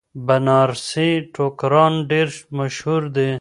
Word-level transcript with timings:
بنارسي 0.27 1.09
ټوکران 1.35 1.93
ډیر 2.11 2.29
مشهور 2.57 3.01
دي. 3.15 3.29